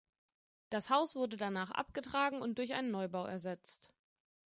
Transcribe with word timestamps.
Das 0.71 0.89
Haus 0.89 1.15
wurde 1.15 1.37
danach 1.37 1.69
abgetragen 1.69 2.41
und 2.41 2.57
durch 2.57 2.73
einen 2.73 2.89
Neubau 2.89 3.27
ersetzt. 3.27 3.93